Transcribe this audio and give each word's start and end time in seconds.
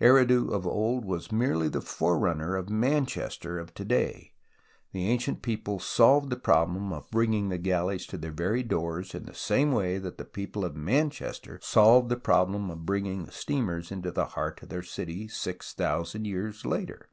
Eridu 0.00 0.52
of 0.52 0.64
old 0.64 1.04
was 1.04 1.32
merely 1.32 1.68
the 1.68 1.80
forerunner 1.80 2.54
of 2.54 2.70
Manchester 2.70 3.58
of 3.58 3.74
to 3.74 3.84
day, 3.84 4.32
and 4.94 5.02
the 5.02 5.08
ancient 5.08 5.42
people 5.42 5.80
solved 5.80 6.30
the 6.30 6.36
problem 6.36 6.92
of 6.92 7.10
bring 7.10 7.34
ing 7.34 7.48
the 7.48 7.58
galleys 7.58 8.06
to 8.06 8.16
their 8.16 8.30
very 8.30 8.62
doors, 8.62 9.12
in 9.12 9.24
the 9.24 9.34
same 9.34 9.72
way 9.72 9.98
that 9.98 10.18
the 10.18 10.24
people 10.24 10.64
of 10.64 10.76
Manchester 10.76 11.58
solved 11.60 12.10
the 12.10 12.16
problem 12.16 12.70
of 12.70 12.86
bringing 12.86 13.24
the 13.24 13.32
steamers 13.32 13.90
into 13.90 14.12
the 14.12 14.26
heart 14.26 14.62
of 14.62 14.68
their 14.68 14.84
city 14.84 15.26
six 15.26 15.72
thousand 15.72 16.26
years 16.26 16.64
later. 16.64 17.08